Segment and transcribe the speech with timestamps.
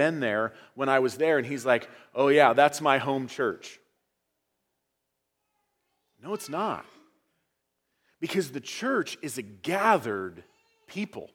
[0.00, 1.36] been there when I was there.
[1.36, 3.78] And he's like, oh, yeah, that's my home church.
[6.22, 6.86] No, it's not.
[8.18, 10.42] Because the church is a gathered
[10.86, 11.28] people,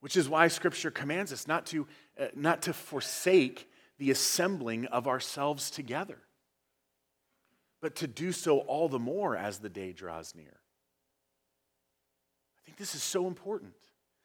[0.00, 1.86] which is why Scripture commands us not to,
[2.18, 3.68] uh, not to forsake
[3.98, 6.16] the assembling of ourselves together,
[7.82, 10.60] but to do so all the more as the day draws near.
[12.58, 13.74] I think this is so important.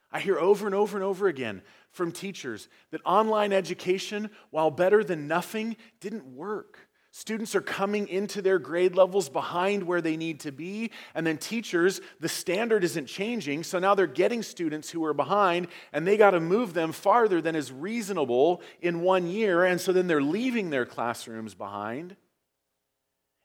[0.09, 1.61] I hear over and over and over again
[1.91, 6.87] from teachers that online education, while better than nothing, didn't work.
[7.13, 10.91] Students are coming into their grade levels behind where they need to be.
[11.13, 13.63] And then teachers, the standard isn't changing.
[13.63, 17.41] So now they're getting students who are behind and they got to move them farther
[17.41, 19.65] than is reasonable in one year.
[19.65, 22.15] And so then they're leaving their classrooms behind.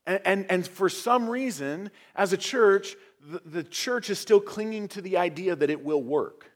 [0.07, 4.87] And, and, and for some reason, as a church, the, the church is still clinging
[4.89, 6.53] to the idea that it will work.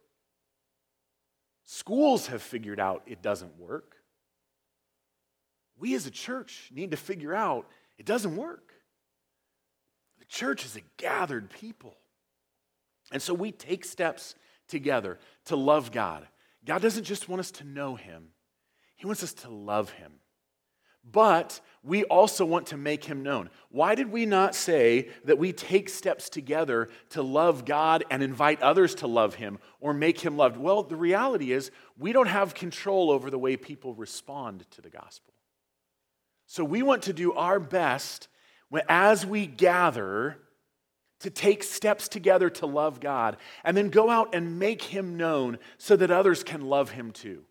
[1.73, 4.01] Schools have figured out it doesn't work
[5.81, 7.67] we as a church need to figure out
[7.99, 8.73] it doesn't work.
[10.19, 11.97] The church is a gathered people.
[13.11, 14.35] And so we take steps
[14.69, 16.29] together to love God.
[16.65, 18.29] God doesn't just want us to know Him,
[18.95, 20.13] He wants us to love Him.
[21.05, 23.49] But we also want to make Him known.
[23.71, 28.61] Why did we not say that we take steps together to love God and invite
[28.61, 30.57] others to love Him or make Him loved?
[30.57, 34.91] Well, the reality is we don't have control over the way people respond to the
[34.91, 35.33] gospel.
[36.47, 38.29] So we want to do our best
[38.89, 40.39] as we gather
[41.21, 45.59] to take steps together to love God and then go out and make Him known
[45.79, 47.45] so that others can love Him too.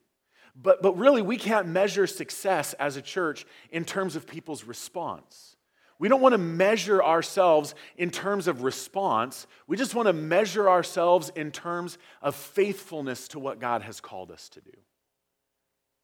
[0.56, 5.56] But, but really, we can't measure success as a church in terms of people's response.
[6.00, 9.48] We don't want to measure ourselves in terms of response.
[9.68, 14.32] We just want to measure ourselves in terms of faithfulness to what God has called
[14.32, 14.72] us to do.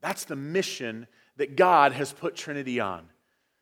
[0.01, 1.07] That's the mission
[1.37, 3.07] that God has put Trinity on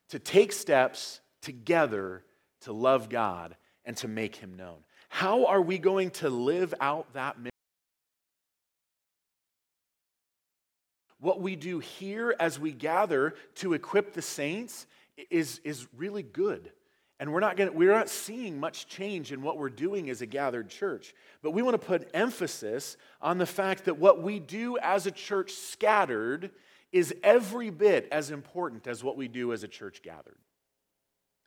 [0.10, 2.24] to take steps together
[2.62, 4.78] to love God and to make Him known.
[5.10, 7.53] How are we going to live out that mission?
[11.20, 14.86] What we do here as we gather to equip the saints
[15.30, 16.72] is, is really good.
[17.20, 20.26] And we're not, gonna, we're not seeing much change in what we're doing as a
[20.26, 21.14] gathered church.
[21.42, 25.12] But we want to put emphasis on the fact that what we do as a
[25.12, 26.52] church scattered
[26.92, 30.38] is every bit as important as what we do as a church gathered.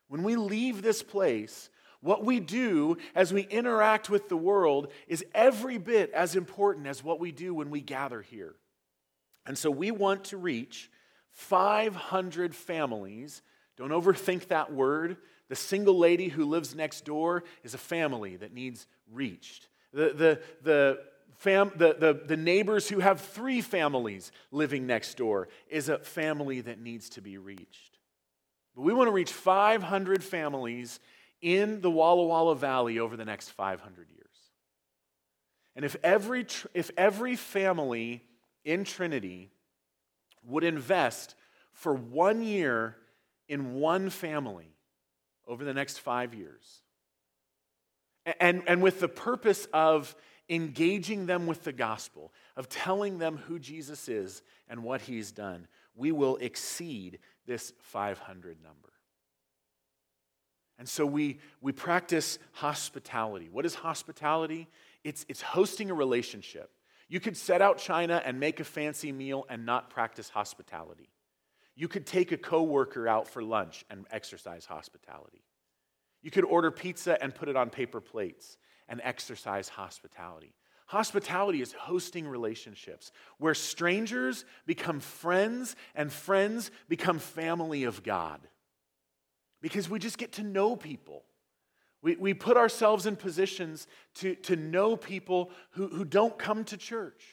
[0.08, 1.68] When we leave this place,
[2.00, 7.02] what we do as we interact with the world is every bit as important as
[7.02, 8.54] what we do when we gather here.
[9.46, 10.90] And so we want to reach
[11.30, 13.42] 500 families.
[13.76, 15.18] Don't overthink that word.
[15.48, 19.68] The single lady who lives next door is a family that needs reached.
[19.92, 20.98] The, the, the
[21.36, 26.60] fam- the, the, the neighbors who have three families living next door is a family
[26.62, 27.98] that needs to be reached.
[28.74, 31.00] But we want to reach 500 families
[31.40, 34.26] in the Walla Walla Valley over the next 500 years.
[35.76, 38.22] And if every, if every family
[38.66, 39.50] in Trinity
[40.44, 41.34] would invest
[41.72, 42.96] for one year
[43.48, 44.74] in one family
[45.46, 46.82] over the next five years,
[48.40, 50.14] and, and with the purpose of
[50.48, 55.68] engaging them with the gospel, of telling them who Jesus is and what he's done,
[55.94, 58.92] we will exceed this 500 number.
[60.78, 63.48] And so we, we practice hospitality.
[63.50, 64.68] What is hospitality?
[65.04, 66.70] It's, it's hosting a relationship.
[67.08, 71.08] You could set out China and make a fancy meal and not practice hospitality.
[71.76, 75.44] You could take a coworker out for lunch and exercise hospitality.
[76.22, 78.56] You could order pizza and put it on paper plates
[78.88, 80.54] and exercise hospitality.
[80.86, 88.40] Hospitality is hosting relationships where strangers become friends and friends become family of God.
[89.60, 91.24] Because we just get to know people.
[92.06, 96.76] We, we put ourselves in positions to, to know people who, who don't come to
[96.76, 97.24] church.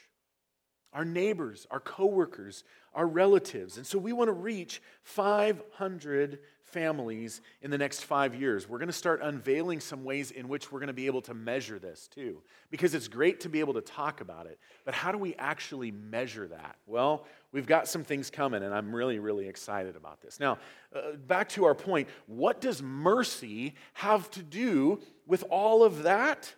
[0.92, 2.64] Our neighbors, our coworkers,
[2.94, 3.76] our relatives.
[3.76, 6.38] And so we want to reach 500
[6.74, 8.68] families in the next five years.
[8.68, 11.34] We're going to start unveiling some ways in which we're going to be able to
[11.34, 12.42] measure this too.
[12.70, 15.92] Because it's great to be able to talk about it, but how do we actually
[15.92, 16.76] measure that?
[16.86, 20.40] Well, we've got some things coming, and I'm really, really excited about this.
[20.40, 20.58] Now,
[20.94, 26.52] uh, back to our point what does mercy have to do with all of that?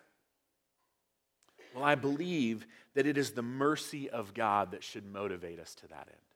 [1.75, 2.65] Well, I believe
[2.95, 6.26] that it is the mercy of God that should motivate us to that end.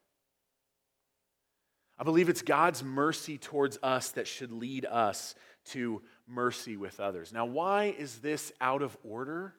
[2.02, 7.32] I believe it's God's mercy towards us that should lead us to mercy with others.
[7.32, 9.54] Now, why is this out of order?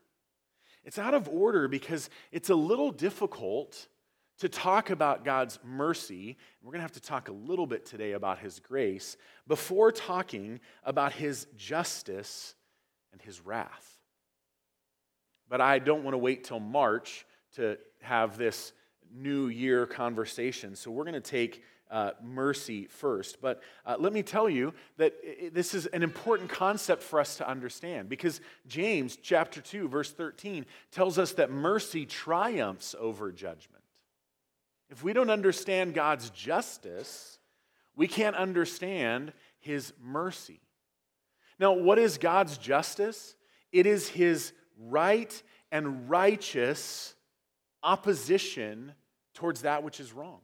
[0.83, 3.87] It's out of order because it's a little difficult
[4.41, 6.37] to talk about God's mercy.
[6.65, 9.17] We're going to have to talk a little bit today about His grace
[9.47, 12.57] before talking about His justice
[13.13, 13.99] and His wrath.
[15.49, 17.25] But I don't want to wait till March
[17.55, 18.73] to have this
[19.15, 20.75] new year conversation.
[20.75, 21.63] So we're going to take
[21.93, 23.41] uh, mercy first.
[23.41, 25.15] But uh, let me tell you that
[25.53, 30.65] this is an important concept for us to understand because James chapter 2, verse 13,
[30.91, 33.85] tells us that mercy triumphs over judgment.
[34.89, 37.39] If we don't understand God's justice,
[37.95, 40.61] we can't understand his mercy.
[41.59, 43.35] Now, what is God's justice?
[43.71, 47.15] It is his right and righteous
[47.83, 48.95] opposition
[49.35, 50.41] towards that which is wrong.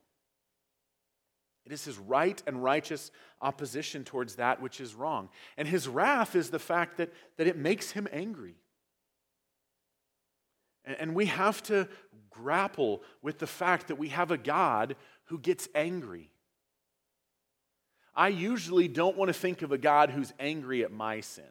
[1.68, 3.10] It is his right and righteous
[3.42, 5.28] opposition towards that which is wrong.
[5.58, 8.54] And his wrath is the fact that, that it makes him angry.
[10.86, 11.86] And, and we have to
[12.30, 16.30] grapple with the fact that we have a God who gets angry.
[18.14, 21.44] I usually don't want to think of a God who's angry at my sin.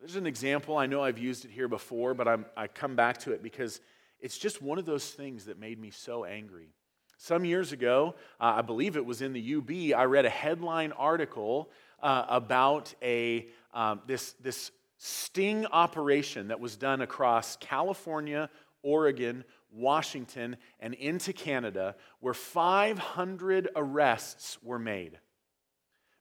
[0.00, 3.18] There's an example, I know I've used it here before, but I'm, I come back
[3.18, 3.82] to it because
[4.18, 6.70] it's just one of those things that made me so angry.
[7.16, 10.92] Some years ago, uh, I believe it was in the UB, I read a headline
[10.92, 11.70] article
[12.02, 18.50] uh, about a, um, this, this sting operation that was done across California,
[18.82, 25.18] Oregon, Washington, and into Canada, where 500 arrests were made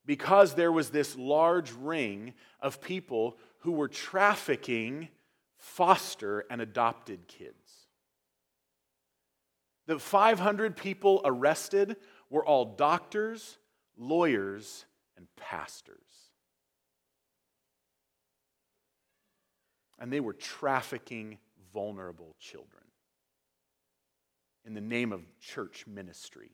[0.05, 5.07] because there was this large ring of people who were trafficking
[5.57, 7.82] foster and adopted kids.
[9.87, 11.97] The 500 people arrested
[12.29, 13.57] were all doctors,
[13.97, 14.85] lawyers,
[15.17, 15.97] and pastors.
[19.99, 21.37] And they were trafficking
[21.73, 22.83] vulnerable children
[24.65, 26.51] in the name of church ministry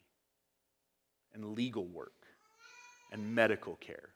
[1.33, 2.25] and legal work
[3.11, 4.09] and medical care.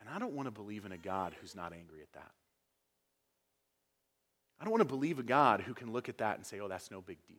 [0.00, 2.30] And I don't want to believe in a God who's not angry at that.
[4.60, 6.68] I don't want to believe a God who can look at that and say, oh,
[6.68, 7.36] that's no big deal.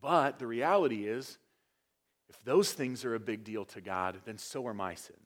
[0.00, 1.38] But the reality is,
[2.28, 5.20] if those things are a big deal to God, then so are my sins.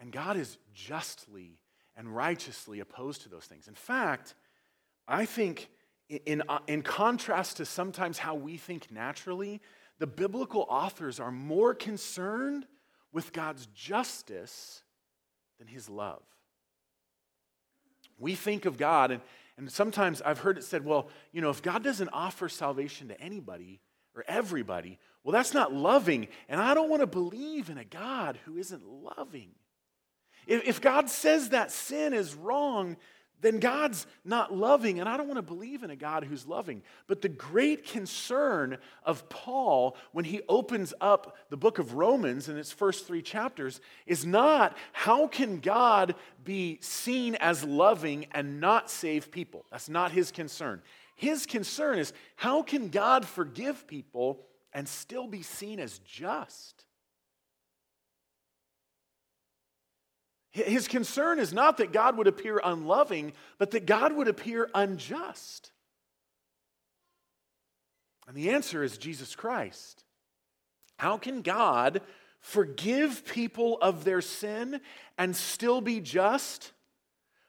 [0.00, 1.60] And God is justly
[1.96, 3.68] and righteously opposed to those things.
[3.68, 4.34] In fact,
[5.06, 5.68] I think,
[6.08, 9.60] in, uh, in contrast to sometimes how we think naturally,
[9.98, 12.66] the biblical authors are more concerned
[13.12, 14.82] with God's justice
[15.58, 16.22] than his love.
[18.20, 19.22] We think of God, and,
[19.56, 23.20] and sometimes I've heard it said, well, you know, if God doesn't offer salvation to
[23.20, 23.80] anybody
[24.14, 26.28] or everybody, well, that's not loving.
[26.48, 29.50] And I don't want to believe in a God who isn't loving.
[30.46, 32.96] If, if God says that sin is wrong,
[33.40, 36.82] then God's not loving, and I don't want to believe in a God who's loving.
[37.06, 42.58] But the great concern of Paul when he opens up the book of Romans in
[42.58, 46.14] its first three chapters is not how can God
[46.44, 49.64] be seen as loving and not save people?
[49.70, 50.82] That's not his concern.
[51.16, 56.79] His concern is how can God forgive people and still be seen as just?
[60.52, 65.70] His concern is not that God would appear unloving, but that God would appear unjust.
[68.26, 70.04] And the answer is Jesus Christ.
[70.98, 72.00] How can God
[72.40, 74.80] forgive people of their sin
[75.16, 76.72] and still be just?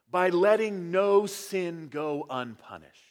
[0.10, 3.11] By letting no sin go unpunished.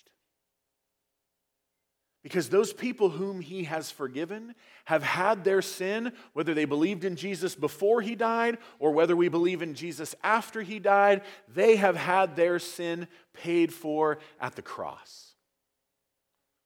[2.22, 7.16] Because those people whom he has forgiven have had their sin, whether they believed in
[7.16, 11.96] Jesus before he died or whether we believe in Jesus after he died, they have
[11.96, 15.34] had their sin paid for at the cross.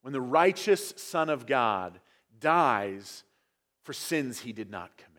[0.03, 2.01] When the righteous Son of God
[2.41, 3.23] dies
[3.85, 5.15] for sins he did not commit.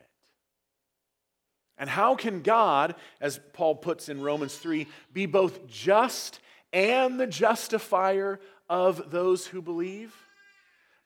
[1.78, 6.40] And how can God, as Paul puts in Romans 3, be both just
[6.74, 8.38] and the justifier
[8.68, 10.14] of those who believe?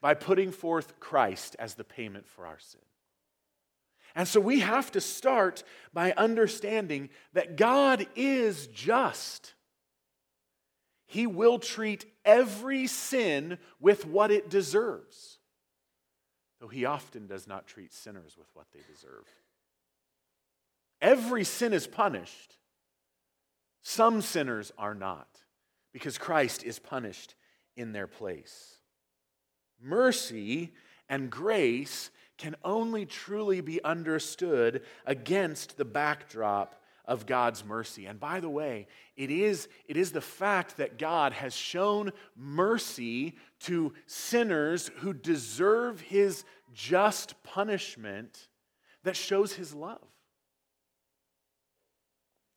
[0.01, 2.81] By putting forth Christ as the payment for our sin.
[4.15, 9.53] And so we have to start by understanding that God is just.
[11.05, 15.39] He will treat every sin with what it deserves,
[16.59, 19.25] though He often does not treat sinners with what they deserve.
[21.01, 22.57] Every sin is punished.
[23.81, 25.27] Some sinners are not,
[25.93, 27.35] because Christ is punished
[27.75, 28.80] in their place.
[29.81, 30.73] Mercy
[31.09, 38.05] and grace can only truly be understood against the backdrop of God's mercy.
[38.05, 43.35] And by the way, it is, it is the fact that God has shown mercy
[43.61, 48.47] to sinners who deserve his just punishment
[49.03, 50.07] that shows his love.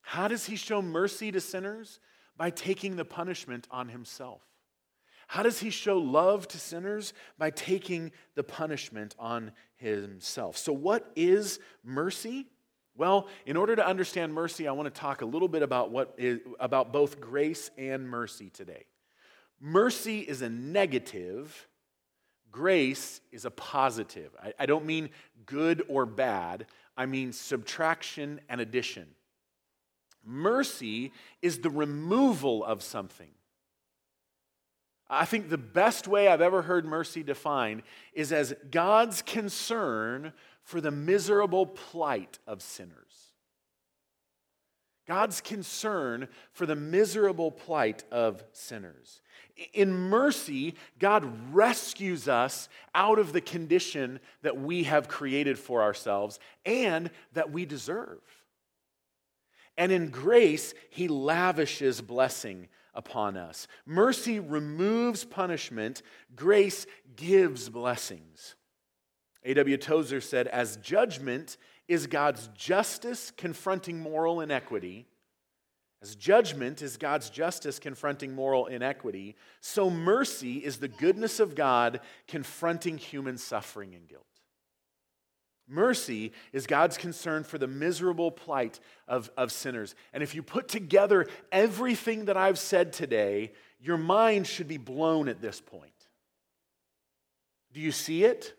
[0.03, 1.99] How does he show mercy to sinners?
[2.37, 4.43] By taking the punishment on himself.
[5.27, 7.13] How does he show love to sinners?
[7.39, 10.57] By taking the punishment on himself.
[10.57, 12.47] So, what is mercy?
[12.97, 16.15] Well, in order to understand mercy, I want to talk a little bit about what
[16.17, 18.87] is, about both grace and mercy today.
[19.61, 21.69] Mercy is a negative,
[22.53, 24.31] grace is a positive.
[24.41, 25.11] I, I don't mean
[25.47, 26.67] good or bad,
[26.97, 29.07] I mean subtraction and addition.
[30.25, 31.13] Mercy
[31.43, 33.34] is the removal of something.
[35.09, 37.83] I think the best way I've ever heard mercy defined
[38.15, 40.33] is as God's concern
[40.63, 43.33] for the miserable plight of sinners.
[45.07, 49.21] God's concern for the miserable plight of sinners.
[49.75, 56.39] In mercy, God rescues us out of the condition that we have created for ourselves
[56.65, 58.21] and that we deserve.
[59.77, 63.67] And in grace, He lavishes blessing upon us.
[63.87, 66.03] Mercy removes punishment,
[66.37, 68.55] grace gives blessings.
[69.45, 69.77] A.W.
[69.77, 71.57] Tozer said, As judgment
[71.89, 75.07] is God's justice confronting moral inequity,
[76.05, 82.01] as judgment is God's justice confronting moral inequity, so mercy is the goodness of God
[82.29, 84.27] confronting human suffering and guilt.
[85.67, 89.95] Mercy is God's concern for the miserable plight of, of sinners.
[90.13, 95.29] And if you put together everything that I've said today, your mind should be blown
[95.29, 95.93] at this point.
[97.73, 98.55] Do you see it?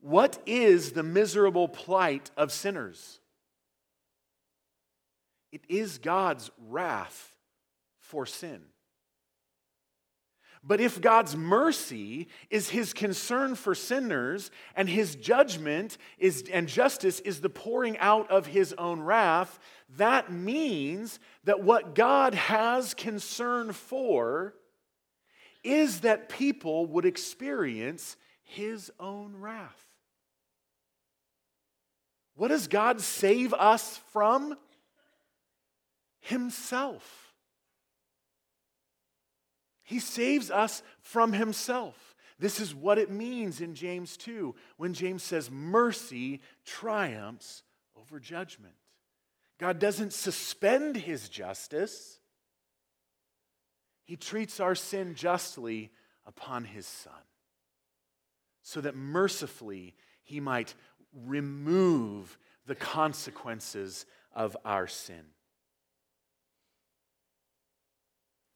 [0.00, 3.20] What is the miserable plight of sinners?
[5.52, 7.34] It is God's wrath
[7.98, 8.62] for sin.
[10.66, 17.20] But if God's mercy is his concern for sinners and his judgment is, and justice
[17.20, 19.60] is the pouring out of his own wrath,
[19.96, 24.54] that means that what God has concern for
[25.62, 29.84] is that people would experience his own wrath.
[32.34, 34.56] What does God save us from?
[36.18, 37.25] Himself.
[39.86, 42.16] He saves us from himself.
[42.38, 47.62] This is what it means in James 2 when James says, Mercy triumphs
[47.96, 48.74] over judgment.
[49.58, 52.18] God doesn't suspend his justice,
[54.04, 55.90] he treats our sin justly
[56.26, 57.12] upon his Son,
[58.62, 60.74] so that mercifully he might
[61.24, 65.24] remove the consequences of our sin.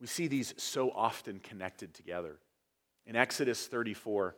[0.01, 2.39] We see these so often connected together.
[3.07, 4.35] In Exodus 34,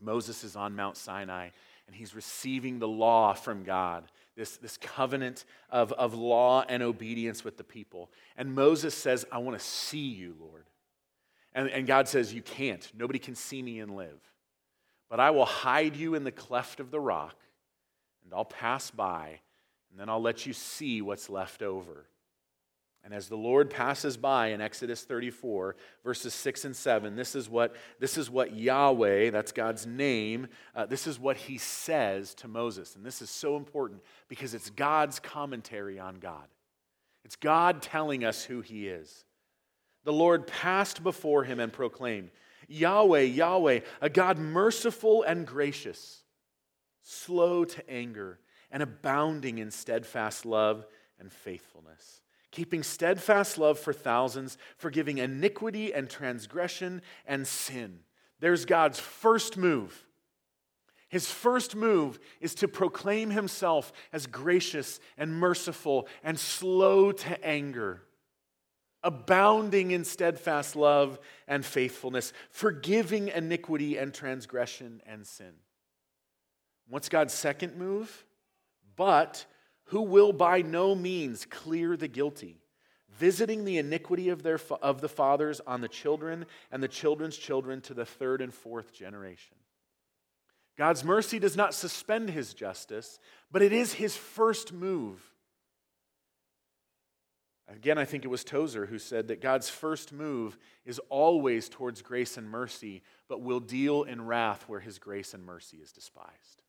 [0.00, 1.50] Moses is on Mount Sinai
[1.86, 4.04] and he's receiving the law from God,
[4.36, 8.10] this, this covenant of, of law and obedience with the people.
[8.36, 10.64] And Moses says, I want to see you, Lord.
[11.54, 12.90] And, and God says, You can't.
[12.96, 14.20] Nobody can see me and live.
[15.10, 17.36] But I will hide you in the cleft of the rock,
[18.24, 19.40] and I'll pass by,
[19.90, 22.06] and then I'll let you see what's left over.
[23.04, 27.50] And as the Lord passes by in Exodus 34, verses 6 and 7, this is
[27.50, 32.48] what, this is what Yahweh, that's God's name, uh, this is what he says to
[32.48, 32.96] Moses.
[32.96, 36.46] And this is so important because it's God's commentary on God.
[37.26, 39.26] It's God telling us who he is.
[40.04, 42.30] The Lord passed before him and proclaimed,
[42.68, 46.22] Yahweh, Yahweh, a God merciful and gracious,
[47.02, 48.38] slow to anger,
[48.70, 50.86] and abounding in steadfast love
[51.20, 52.22] and faithfulness
[52.54, 57.98] keeping steadfast love for thousands, forgiving iniquity and transgression and sin.
[58.38, 60.06] There's God's first move.
[61.08, 68.02] His first move is to proclaim himself as gracious and merciful and slow to anger,
[69.02, 71.18] abounding in steadfast love
[71.48, 75.54] and faithfulness, forgiving iniquity and transgression and sin.
[76.88, 78.24] What's God's second move?
[78.94, 79.44] But
[79.86, 82.60] who will by no means clear the guilty,
[83.10, 87.80] visiting the iniquity of, their, of the fathers on the children and the children's children
[87.82, 89.56] to the third and fourth generation.
[90.76, 93.20] God's mercy does not suspend his justice,
[93.52, 95.22] but it is his first move.
[97.68, 102.02] Again, I think it was Tozer who said that God's first move is always towards
[102.02, 106.63] grace and mercy, but will deal in wrath where his grace and mercy is despised.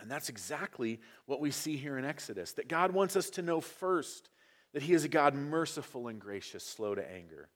[0.00, 3.60] And that's exactly what we see here in Exodus that God wants us to know
[3.60, 4.28] first
[4.72, 7.48] that He is a God merciful and gracious, slow to anger,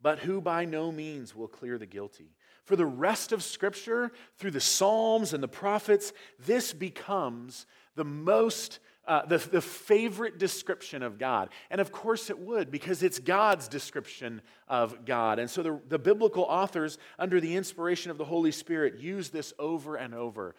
[0.00, 2.36] but who by no means will clear the guilty.
[2.64, 7.66] For the rest of Scripture, through the Psalms and the prophets, this becomes
[7.96, 11.48] the most uh, the, the favorite description of God.
[11.68, 15.40] And of course it would, because it's God's description of God.
[15.40, 19.52] And so the, the biblical authors, under the inspiration of the Holy Spirit, use this
[19.58, 20.54] over and over.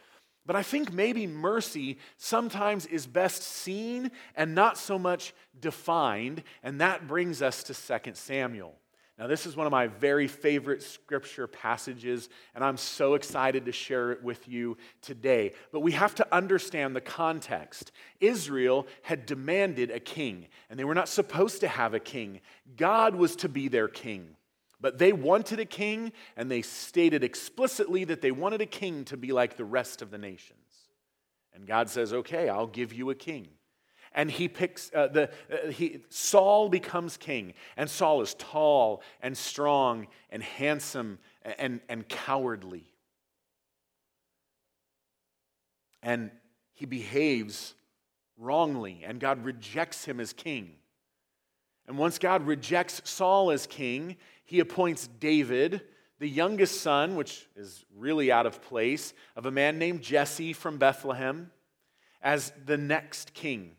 [0.45, 6.81] But I think maybe mercy sometimes is best seen and not so much defined, and
[6.81, 8.75] that brings us to 2 Samuel.
[9.19, 13.71] Now, this is one of my very favorite scripture passages, and I'm so excited to
[13.71, 15.53] share it with you today.
[15.71, 17.91] But we have to understand the context.
[18.19, 22.41] Israel had demanded a king, and they were not supposed to have a king.
[22.75, 24.37] God was to be their king.
[24.81, 29.15] But they wanted a king, and they stated explicitly that they wanted a king to
[29.15, 30.57] be like the rest of the nations.
[31.53, 33.47] And God says, Okay, I'll give you a king
[34.13, 39.37] and he picks uh, the uh, he, Saul becomes king, and Saul is tall and
[39.37, 42.85] strong and handsome and, and cowardly.
[46.03, 46.31] And
[46.73, 47.75] he behaves
[48.37, 50.73] wrongly, and God rejects him as king.
[51.87, 54.17] And once God rejects Saul as king,
[54.51, 55.79] he appoints David,
[56.19, 60.77] the youngest son, which is really out of place, of a man named Jesse from
[60.77, 61.49] Bethlehem,
[62.21, 63.77] as the next king.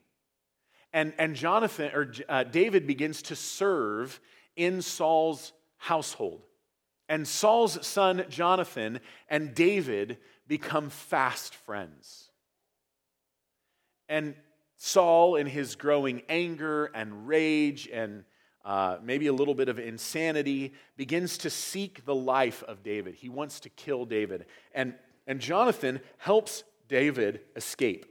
[0.90, 4.18] And, and Jonathan, or uh, David begins to serve
[4.56, 6.40] in Saul's household.
[7.06, 10.16] And Saul's son Jonathan and David
[10.48, 12.30] become fast friends.
[14.08, 14.36] And
[14.76, 18.24] Saul, in his growing anger and rage and
[18.64, 23.14] uh, maybe a little bit of insanity, begins to seek the life of David.
[23.14, 24.46] He wants to kill David.
[24.74, 24.94] And,
[25.26, 28.06] and Jonathan helps David escape.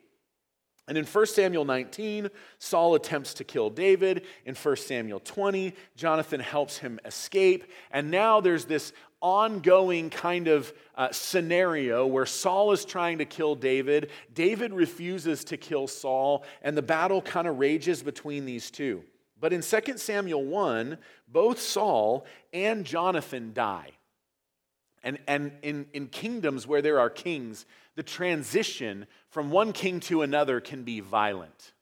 [0.88, 2.30] And in 1 Samuel 19,
[2.60, 4.26] Saul attempts to kill David.
[4.46, 7.72] In 1 Samuel 20, Jonathan helps him escape.
[7.92, 8.92] And now there's this
[9.22, 14.10] ongoing kind of uh, scenario where Saul is trying to kill David.
[14.34, 19.04] David refuses to kill Saul, and the battle kind of rages between these two.
[19.42, 23.92] But in 2 Samuel 1, both Saul and Jonathan die.
[25.04, 30.22] And, and in, in kingdoms where there are kings, the transition from one king to
[30.22, 31.74] another can be violent.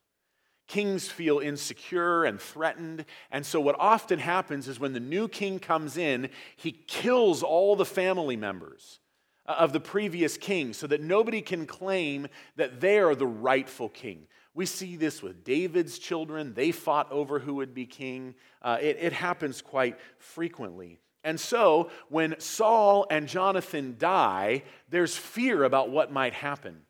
[0.68, 3.04] Kings feel insecure and threatened.
[3.30, 7.76] And so, what often happens is when the new king comes in, he kills all
[7.76, 9.00] the family members
[9.46, 14.28] of the previous king so that nobody can claim that they are the rightful king.
[14.60, 16.54] We see this with David's children.
[16.54, 18.36] They fought over who would be king.
[18.62, 21.00] Uh, it, it happens quite frequently.
[21.24, 26.82] And so, when Saul and Jonathan die, there's fear about what might happen.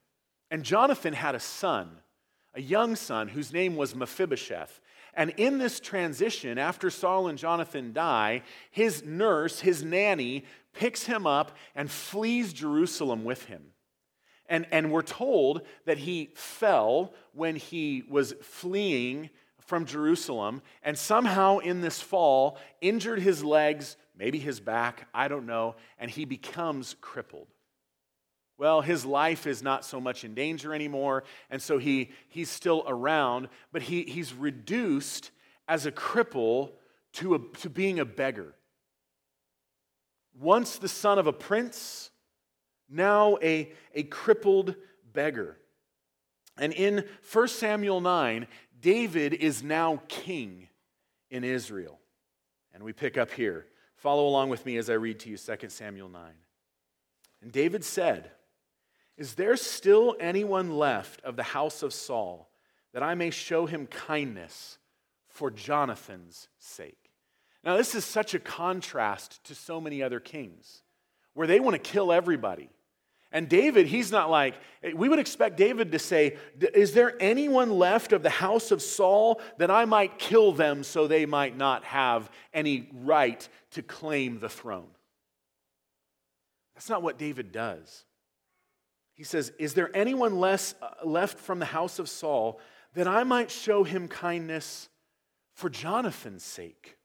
[0.49, 1.91] And Jonathan had a son,
[2.55, 4.81] a young son, whose name was Mephibosheth.
[5.13, 11.27] And in this transition, after Saul and Jonathan die, his nurse, his nanny, picks him
[11.27, 13.73] up and flees Jerusalem with him.
[14.49, 21.59] And, and we're told that he fell when he was fleeing from Jerusalem, and somehow
[21.59, 26.95] in this fall injured his legs, maybe his back, I don't know, and he becomes
[26.99, 27.47] crippled.
[28.57, 32.83] Well, his life is not so much in danger anymore, and so he, he's still
[32.87, 35.29] around, but he, he's reduced
[35.67, 36.71] as a cripple
[37.13, 38.55] to, a, to being a beggar.
[40.37, 42.09] Once the son of a prince,
[42.89, 44.75] now a, a crippled
[45.13, 45.57] beggar.
[46.57, 48.47] And in 1 Samuel 9,
[48.81, 50.67] David is now king
[51.29, 51.99] in Israel.
[52.73, 53.65] And we pick up here.
[53.95, 56.31] Follow along with me as I read to you 2 Samuel 9.
[57.41, 58.31] And David said,
[59.17, 62.49] Is there still anyone left of the house of Saul
[62.93, 64.77] that I may show him kindness
[65.27, 67.11] for Jonathan's sake?
[67.63, 70.81] Now, this is such a contrast to so many other kings
[71.33, 72.69] where they want to kill everybody.
[73.31, 74.55] And David, he's not like,
[74.95, 76.37] we would expect David to say,
[76.73, 81.05] Is there anyone left of the house of Saul that I might kill them so
[81.05, 84.87] they might not have any right to claim the throne?
[86.73, 88.05] That's not what David does.
[89.13, 92.59] He says, Is there anyone less, uh, left from the house of Saul
[92.95, 94.89] that I might show him kindness
[95.53, 96.97] for Jonathan's sake?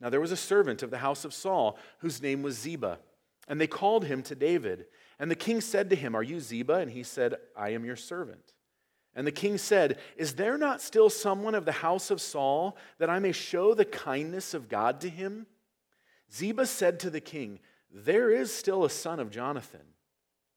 [0.00, 2.98] Now there was a servant of the house of Saul whose name was Ziba.
[3.48, 4.86] And they called him to David.
[5.18, 6.74] And the king said to him, Are you Ziba?
[6.74, 8.52] And he said, I am your servant.
[9.14, 13.10] And the king said, Is there not still someone of the house of Saul that
[13.10, 15.46] I may show the kindness of God to him?
[16.32, 17.58] Ziba said to the king,
[17.92, 19.94] There is still a son of Jonathan.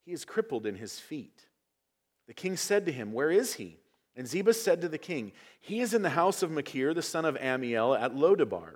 [0.06, 1.47] He is crippled in his feet.
[2.28, 3.78] The king said to him, Where is he?
[4.15, 7.26] And Ziba said to the king, He is in the house of Machir, the son
[7.26, 8.76] of Ammiel, at Lodabar.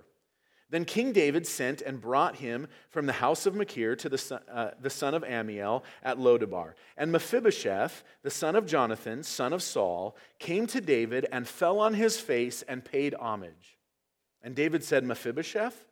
[0.68, 4.40] Then King David sent and brought him from the house of Machir to the son,
[4.52, 6.74] uh, the son of Ammiel at Lodabar.
[6.96, 11.94] And Mephibosheth, the son of Jonathan, son of Saul, came to David and fell on
[11.94, 13.78] his face and paid homage.
[14.42, 15.84] And David said, Mephibosheth?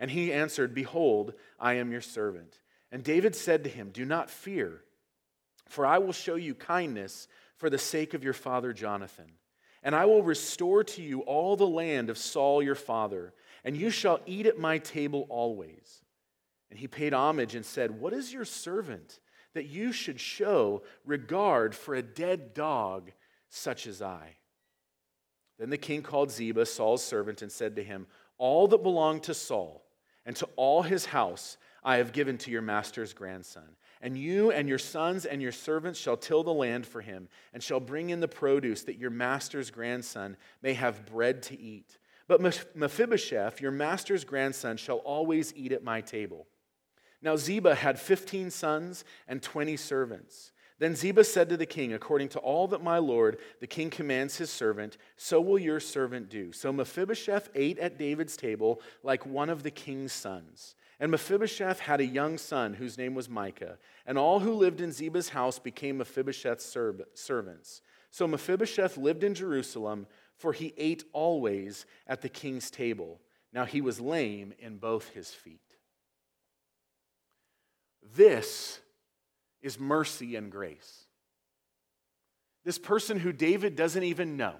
[0.00, 2.58] And he answered, Behold, I am your servant.
[2.90, 4.82] And David said to him, Do not fear,
[5.68, 9.32] for I will show you kindness for the sake of your father Jonathan.
[9.82, 13.90] And I will restore to you all the land of Saul your father and you
[13.90, 16.02] shall eat at my table always.
[16.70, 19.20] And he paid homage and said, What is your servant
[19.54, 23.12] that you should show regard for a dead dog
[23.50, 24.36] such as I?
[25.58, 28.06] Then the king called Ziba, Saul's servant, and said to him,
[28.38, 29.84] All that belonged to Saul
[30.24, 33.76] and to all his house I have given to your master's grandson.
[34.00, 37.62] And you and your sons and your servants shall till the land for him, and
[37.62, 41.98] shall bring in the produce, that your master's grandson may have bread to eat.
[42.32, 42.40] But
[42.74, 46.46] Mephibosheth, your master's grandson, shall always eat at my table.
[47.20, 50.52] Now Ziba had 15 sons and 20 servants.
[50.78, 54.38] Then Ziba said to the king, According to all that my lord, the king commands
[54.38, 56.52] his servant, so will your servant do.
[56.52, 60.74] So Mephibosheth ate at David's table like one of the king's sons.
[61.00, 63.76] And Mephibosheth had a young son whose name was Micah.
[64.06, 67.82] And all who lived in Ziba's house became Mephibosheth's servants.
[68.10, 70.06] So Mephibosheth lived in Jerusalem
[70.38, 73.20] for he ate always at the king's table.
[73.52, 75.60] Now he was lame in both his feet.
[78.16, 78.80] This
[79.60, 81.04] is mercy and grace.
[82.64, 84.54] This person who David doesn't even know,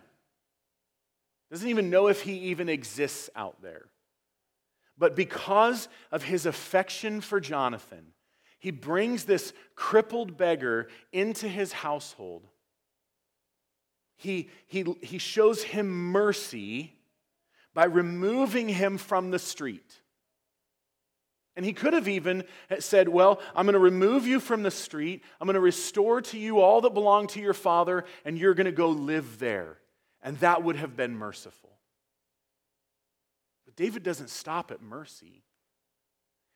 [1.51, 3.87] doesn't even know if he even exists out there.
[4.99, 8.13] But because of his affection for Jonathan,
[8.59, 12.47] he brings this crippled beggar into his household
[14.23, 16.95] he, he, he shows him mercy
[17.75, 20.01] by removing him from the street.
[21.57, 22.45] And he could have even
[22.79, 25.23] said, Well, I'm going to remove you from the street.
[25.41, 28.67] I'm going to restore to you all that belong to your father, and you're going
[28.67, 29.79] to go live there.
[30.23, 31.71] And that would have been merciful.
[33.67, 35.43] But David doesn't stop at mercy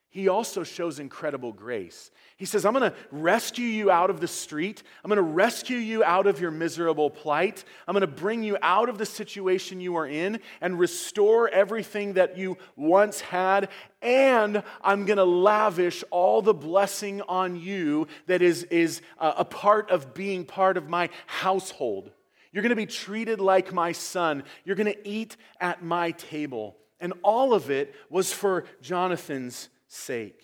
[0.09, 2.11] he also shows incredible grace.
[2.37, 4.83] He says, I'm going to rescue you out of the street.
[5.03, 7.65] I'm going to rescue you out of your miserable plight.
[7.87, 12.13] I'm going to bring you out of the situation you are in and restore everything
[12.13, 13.69] that you once had.
[14.01, 19.45] And I'm going to lavish all the blessing on you that is, is uh, a
[19.45, 22.11] part of being part of my household.
[22.53, 24.43] You're going to be treated like my son.
[24.63, 26.77] You're going to eat at my table.
[26.99, 30.41] And all of it was for Jonathan's sake.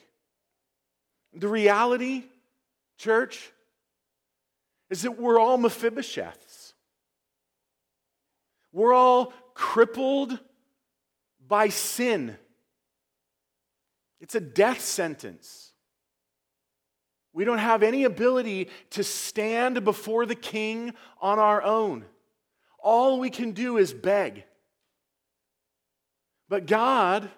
[1.33, 2.23] The reality,
[2.97, 3.51] church,
[4.89, 6.73] is that we're all Mephibosheths.
[8.71, 10.37] We're all crippled
[11.47, 12.37] by sin.
[14.19, 15.71] It's a death sentence.
[17.33, 22.05] We don't have any ability to stand before the king on our own.
[22.79, 24.43] All we can do is beg.
[26.47, 27.29] But God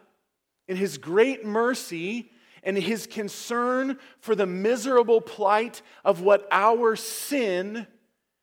[0.67, 2.31] in his great mercy
[2.63, 7.85] and his concern for the miserable plight of what our sin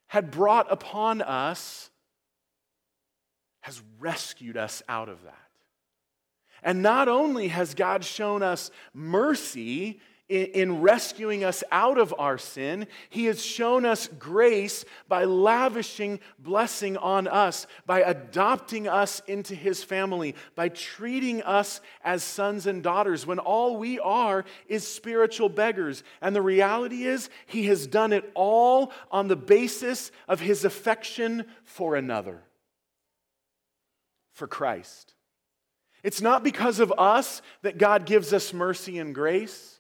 [0.07, 1.91] had brought upon us,
[3.63, 5.39] has rescued us out of that.
[6.63, 12.87] And not only has God shown us mercy in, rescuing us out of our sin,
[13.11, 19.85] He has shown us grace by lavishing blessing on us, by adopting us into His
[19.85, 26.03] family, by treating us as sons and daughters when all we are is spiritual beggars.
[26.21, 31.45] And the reality is, He has done it all on the basis of His affection
[31.65, 32.43] for another,
[34.33, 35.15] for Christ.
[36.03, 39.72] It's not because of us that God gives us mercy and grace.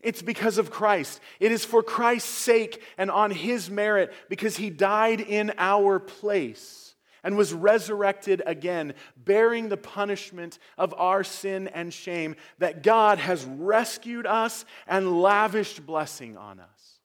[0.00, 1.20] It's because of Christ.
[1.40, 6.94] It is for Christ's sake and on his merit because he died in our place
[7.22, 13.44] and was resurrected again, bearing the punishment of our sin and shame, that God has
[13.44, 17.00] rescued us and lavished blessing on us.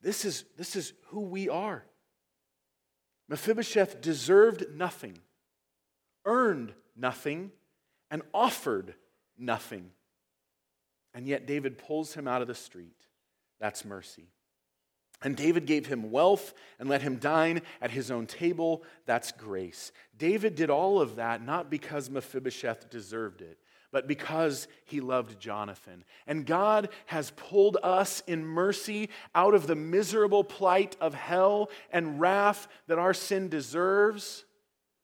[0.00, 1.84] This is, this is who we are.
[3.28, 5.16] Mephibosheth deserved nothing,
[6.24, 7.52] earned nothing,
[8.10, 8.94] and offered
[9.42, 9.90] nothing.
[11.14, 12.96] And yet David pulls him out of the street.
[13.60, 14.28] That's mercy.
[15.24, 18.82] And David gave him wealth and let him dine at his own table.
[19.06, 19.92] That's grace.
[20.16, 23.58] David did all of that not because Mephibosheth deserved it,
[23.92, 26.04] but because he loved Jonathan.
[26.26, 32.18] And God has pulled us in mercy out of the miserable plight of hell and
[32.18, 34.44] wrath that our sin deserves.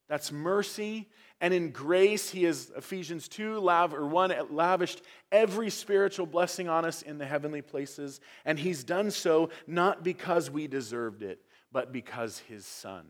[0.08, 1.08] That's mercy.
[1.40, 6.84] And in grace, he has, Ephesians 2, lav, or 1, lavished every spiritual blessing on
[6.84, 8.20] us in the heavenly places.
[8.44, 13.06] And he's done so not because we deserved it, but because his son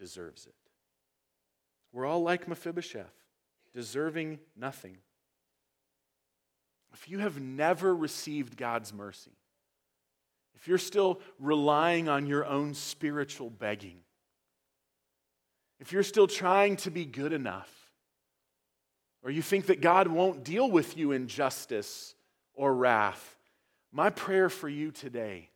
[0.00, 0.54] deserves it.
[1.92, 3.14] We're all like Mephibosheth,
[3.72, 4.96] deserving nothing.
[6.92, 9.36] If you have never received God's mercy,
[10.56, 13.98] if you're still relying on your own spiritual begging,
[15.82, 17.68] if you're still trying to be good enough,
[19.24, 22.14] or you think that God won't deal with you in justice
[22.54, 23.36] or wrath,
[23.90, 25.48] my prayer for you today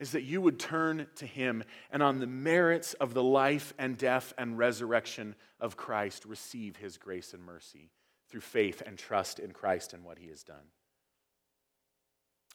[0.00, 3.96] is that you would turn to Him and on the merits of the life and
[3.96, 7.92] death and resurrection of Christ receive His grace and mercy
[8.30, 10.56] through faith and trust in Christ and what He has done.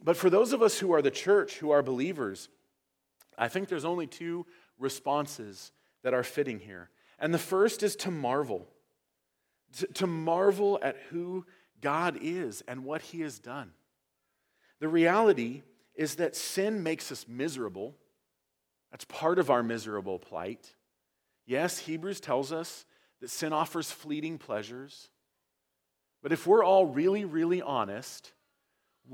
[0.03, 2.49] But for those of us who are the church, who are believers,
[3.37, 4.45] I think there's only two
[4.77, 5.71] responses
[6.03, 6.89] that are fitting here.
[7.19, 8.67] And the first is to marvel,
[9.77, 11.45] to, to marvel at who
[11.81, 13.71] God is and what He has done.
[14.79, 15.63] The reality
[15.95, 17.95] is that sin makes us miserable.
[18.91, 20.75] That's part of our miserable plight.
[21.45, 22.85] Yes, Hebrews tells us
[23.21, 25.09] that sin offers fleeting pleasures.
[26.21, 28.31] But if we're all really, really honest,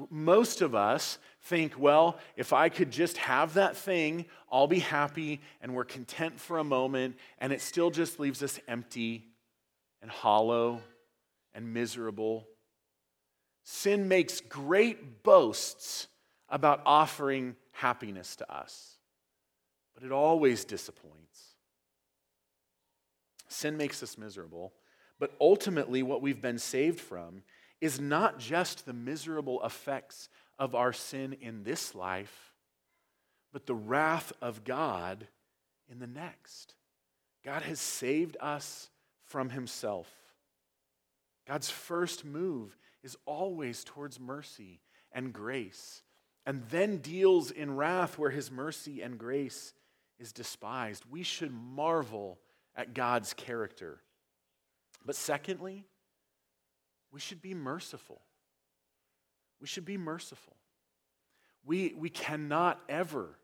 [0.09, 5.41] most of us think, well, if I could just have that thing, I'll be happy
[5.61, 9.27] and we're content for a moment, and it still just leaves us empty
[10.01, 10.81] and hollow
[11.53, 12.47] and miserable.
[13.63, 16.07] Sin makes great boasts
[16.49, 18.97] about offering happiness to us,
[19.93, 21.55] but it always disappoints.
[23.47, 24.73] Sin makes us miserable,
[25.19, 27.43] but ultimately, what we've been saved from
[27.83, 32.53] is not just the miserable effects of our sin in this life,
[33.51, 35.27] but the wrath of God
[35.91, 36.75] in the next.
[37.43, 38.89] God has saved us
[39.25, 40.09] from himself.
[41.45, 44.79] God's first move is always towards mercy
[45.11, 46.03] and grace
[46.45, 49.73] and then deals in wrath where his mercy and grace
[50.19, 51.03] is despised.
[51.09, 52.39] We should marvel
[52.77, 54.01] at God's character.
[55.05, 55.85] But secondly,
[57.13, 58.19] we should be merciful.
[59.61, 60.55] We should be merciful.
[61.63, 63.37] We, we cannot ever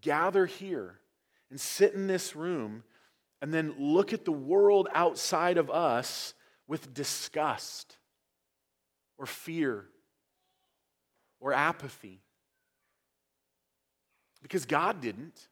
[0.00, 0.98] gather here
[1.50, 2.82] and sit in this room
[3.42, 6.32] and then look at the world outside of us
[6.66, 7.98] with disgust
[9.18, 9.84] or fear
[11.38, 12.22] or apathy.
[14.42, 15.48] Because God didn't.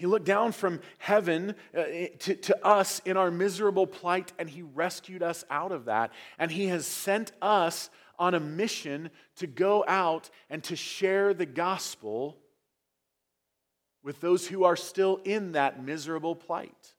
[0.00, 1.82] He looked down from heaven uh,
[2.20, 6.10] to, to us in our miserable plight and he rescued us out of that.
[6.38, 11.46] And he has sent us on a mission to go out and to share the
[11.46, 12.38] gospel
[14.02, 16.94] with those who are still in that miserable plight.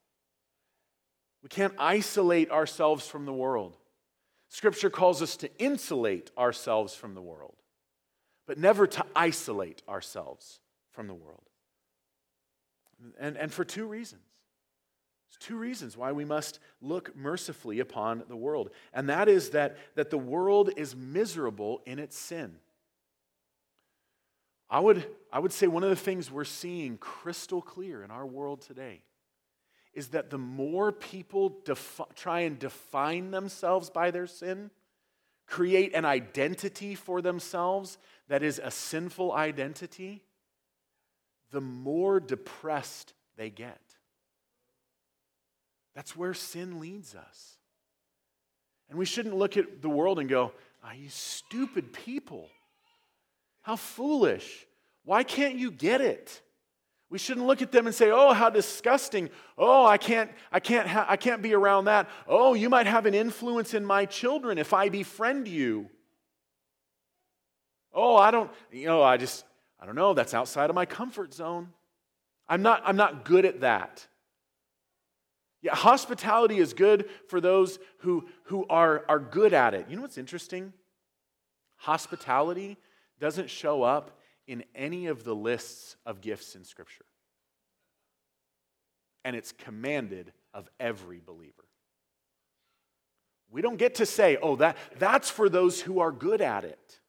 [1.42, 3.78] We can't isolate ourselves from the world.
[4.50, 7.56] Scripture calls us to insulate ourselves from the world
[8.52, 10.60] but never to isolate ourselves
[10.92, 11.51] from the world.
[13.20, 14.22] And, and for two reasons.
[15.30, 18.70] There's two reasons why we must look mercifully upon the world.
[18.94, 22.58] And that is that, that the world is miserable in its sin.
[24.70, 28.26] I would, I would say one of the things we're seeing crystal clear in our
[28.26, 29.04] world today
[29.94, 34.72] is that the more people defi- try and define themselves by their sin,
[35.46, 37.98] create an identity for themselves
[38.30, 40.24] that is a sinful identity,
[41.52, 43.80] the more depressed they get.
[45.96, 47.58] That's where sin leads us.
[48.90, 52.50] And we shouldn't look at the world and go, ah, you stupid people.
[53.62, 54.66] How foolish.
[55.04, 56.42] Why can't you get it?
[57.12, 59.30] We shouldn't look at them and say, "Oh, how disgusting.
[59.58, 62.10] Oh, I can't I can't ha- I can't be around that.
[62.26, 65.90] Oh, you might have an influence in my children if I befriend you."
[67.94, 69.44] Oh, I don't you know, I just
[69.82, 71.70] I don't know, that's outside of my comfort zone.
[72.48, 74.08] I'm not I'm not good at that.
[75.62, 79.88] Yeah, hospitality is good for those who who are are good at it.
[79.90, 80.74] You know what's interesting?
[81.78, 82.78] Hospitality
[83.20, 87.06] doesn't show up in any of the lists of gifts in Scripture.
[89.24, 91.64] And it's commanded of every believer.
[93.52, 97.00] We don't get to say, oh, that, that's for those who are good at it.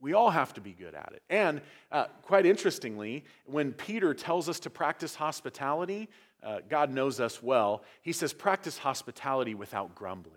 [0.00, 1.22] We all have to be good at it.
[1.28, 6.08] And uh, quite interestingly, when Peter tells us to practice hospitality,
[6.42, 7.82] uh, God knows us well.
[8.02, 10.34] He says, practice hospitality without grumbling.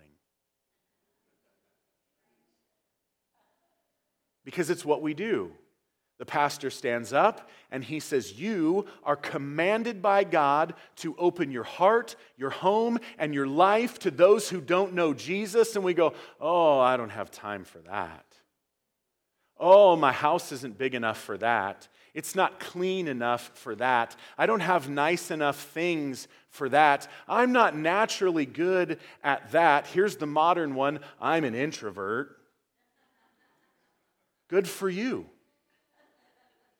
[4.44, 5.52] Because it's what we do.
[6.18, 11.64] The pastor stands up and he says, You are commanded by God to open your
[11.64, 15.74] heart, your home, and your life to those who don't know Jesus.
[15.74, 18.24] And we go, Oh, I don't have time for that.
[19.64, 21.86] Oh, my house isn't big enough for that.
[22.14, 24.16] It's not clean enough for that.
[24.36, 27.06] I don't have nice enough things for that.
[27.28, 29.86] I'm not naturally good at that.
[29.86, 32.36] Here's the modern one I'm an introvert.
[34.48, 35.26] Good for you.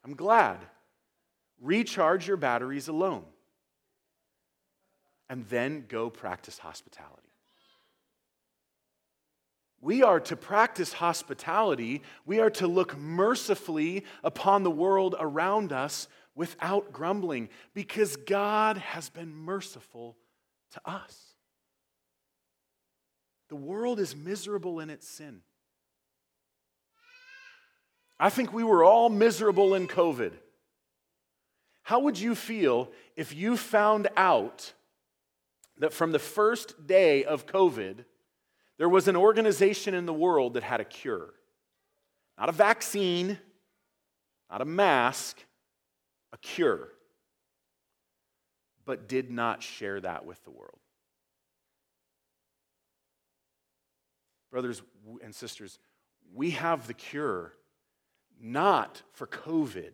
[0.04, 0.58] I'm glad.
[1.60, 3.24] Recharge your batteries alone.
[5.30, 7.31] And then go practice hospitality.
[9.82, 12.02] We are to practice hospitality.
[12.24, 19.10] We are to look mercifully upon the world around us without grumbling because God has
[19.10, 20.16] been merciful
[20.74, 21.34] to us.
[23.48, 25.40] The world is miserable in its sin.
[28.20, 30.30] I think we were all miserable in COVID.
[31.82, 34.74] How would you feel if you found out
[35.78, 38.04] that from the first day of COVID,
[38.82, 41.28] there was an organization in the world that had a cure?
[42.36, 43.38] Not a vaccine,
[44.50, 45.38] not a mask,
[46.32, 46.88] a cure,
[48.84, 50.80] but did not share that with the world.
[54.50, 54.82] Brothers
[55.22, 55.78] and sisters,
[56.34, 57.52] we have the cure
[58.40, 59.92] not for COVID,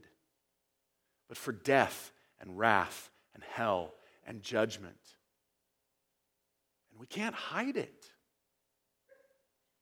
[1.29, 3.93] but for death and wrath and hell
[4.27, 4.97] and judgment.
[6.91, 8.13] And we can't hide it.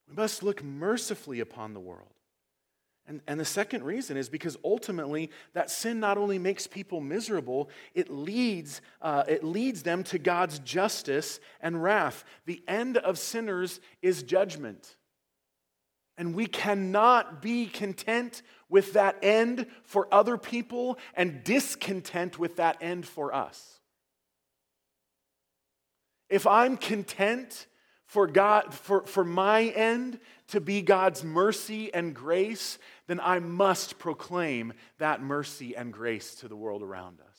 [0.09, 2.11] We must look mercifully upon the world.
[3.09, 7.71] And, and the second reason is because ultimately that sin not only makes people miserable,
[7.95, 12.25] it leads, uh, it leads them to God's justice and wrath.
[12.47, 14.97] The end of sinners is judgment.
[16.19, 22.79] And we cannot be content with that end for other people and discontent with that
[22.81, 23.81] end for us.
[26.29, 27.66] If I'm content
[28.07, 33.99] for God for, for my end to be God's mercy and grace, then I must
[33.99, 37.38] proclaim that mercy and grace to the world around us.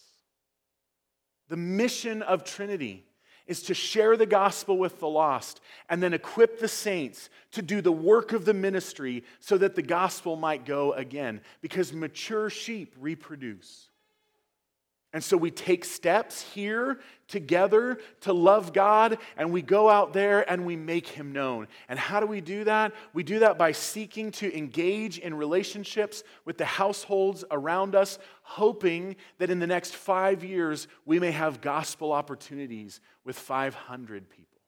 [1.49, 3.05] The mission of Trinity
[3.47, 7.79] is to share the gospel with the lost and then equip the saints to do
[7.79, 11.39] the work of the ministry so that the gospel might go again.
[11.61, 13.87] Because mature sheep reproduce.
[15.13, 20.49] And so we take steps here together to love God, and we go out there
[20.49, 21.67] and we make Him known.
[21.87, 22.93] And how do we do that?
[23.13, 29.15] We do that by seeking to engage in relationships with the households around us, hoping
[29.37, 34.61] that in the next five years we may have gospel opportunities with 500 people,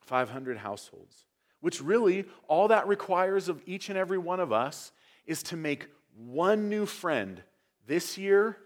[0.00, 1.24] 500 households.
[1.60, 4.92] Which really, all that requires of each and every one of us
[5.26, 7.42] is to make one new friend
[7.86, 8.58] this year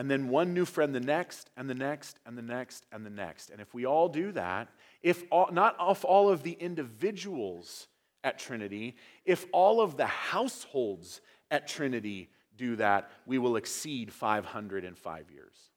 [0.00, 3.10] and then one new friend the next and the next and the next and the
[3.10, 3.50] next.
[3.50, 4.68] And if we all do that,
[5.02, 7.86] if all, not if all of the individuals
[8.24, 14.84] at Trinity, if all of the households at Trinity do that, we will exceed 500
[14.84, 15.68] in five years.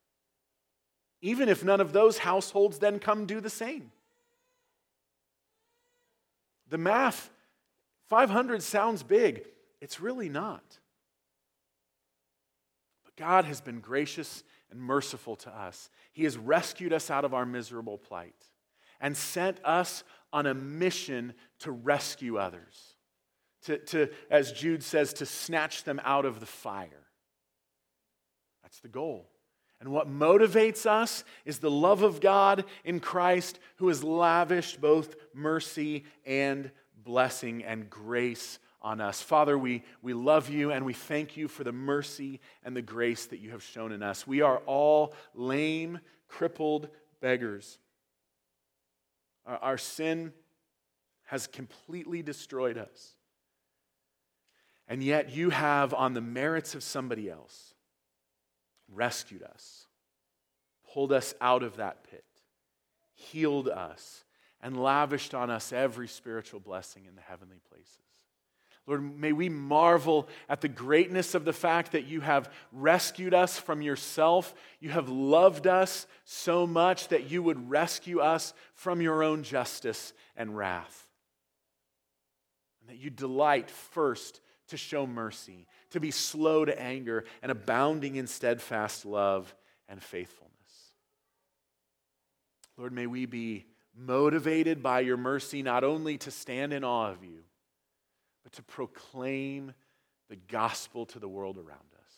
[1.20, 3.92] Even if none of those households then come do the same.
[6.70, 7.28] The math,
[8.08, 9.44] 500 sounds big.
[9.82, 10.78] It's really not.
[13.16, 15.88] God has been gracious and merciful to us.
[16.12, 18.34] He has rescued us out of our miserable plight
[19.00, 22.96] and sent us on a mission to rescue others,
[23.62, 27.06] to, to, as Jude says, to snatch them out of the fire.
[28.62, 29.28] That's the goal.
[29.80, 35.14] And what motivates us is the love of God in Christ, who has lavished both
[35.34, 39.22] mercy and blessing and grace on us.
[39.22, 43.26] Father, we, we love you and we thank you for the mercy and the grace
[43.26, 44.26] that you have shown in us.
[44.26, 46.88] We are all lame, crippled
[47.20, 47.78] beggars.
[49.46, 50.34] Our, our sin
[51.24, 53.14] has completely destroyed us.
[54.86, 57.72] And yet you have, on the merits of somebody else,
[58.92, 59.86] rescued us,
[60.92, 62.26] pulled us out of that pit,
[63.14, 64.24] healed us,
[64.60, 68.03] and lavished on us every spiritual blessing in the heavenly places.
[68.86, 73.58] Lord, may we marvel at the greatness of the fact that you have rescued us
[73.58, 74.54] from yourself.
[74.78, 80.12] You have loved us so much that you would rescue us from your own justice
[80.36, 81.06] and wrath.
[82.80, 88.16] And that you delight first to show mercy, to be slow to anger, and abounding
[88.16, 89.54] in steadfast love
[89.88, 90.52] and faithfulness.
[92.76, 93.64] Lord, may we be
[93.96, 97.44] motivated by your mercy not only to stand in awe of you,
[98.44, 99.72] but to proclaim
[100.28, 101.68] the gospel to the world around
[101.98, 102.12] us,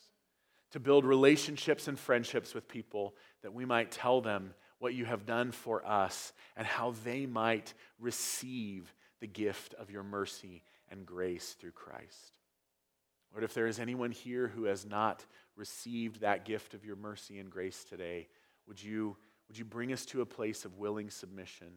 [0.72, 5.24] to build relationships and friendships with people that we might tell them what you have
[5.24, 11.56] done for us and how they might receive the gift of your mercy and grace
[11.58, 12.38] through Christ.
[13.32, 15.24] Lord, if there is anyone here who has not
[15.56, 18.28] received that gift of your mercy and grace today,
[18.66, 19.16] would you,
[19.48, 21.68] would you bring us to a place of willing submission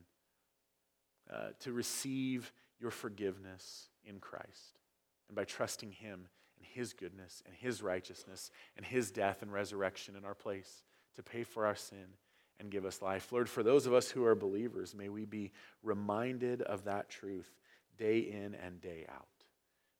[1.34, 4.80] uh, to receive your forgiveness in Christ?
[5.28, 6.28] And by trusting Him
[6.58, 10.84] and His goodness and His righteousness and His death and resurrection in our place
[11.16, 12.16] to pay for our sin
[12.60, 13.32] and give us life.
[13.32, 17.50] Lord, for those of us who are believers, may we be reminded of that truth
[17.98, 19.28] day in and day out.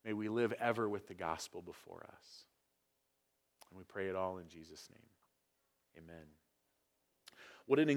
[0.04, 2.46] May we live ever with the gospel before us.
[3.70, 6.04] And we pray it all in Jesus' name.
[6.04, 6.26] Amen.
[7.66, 7.88] What an